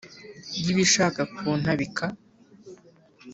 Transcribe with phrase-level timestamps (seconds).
[0.63, 2.05] y’ibishaka kuntabika.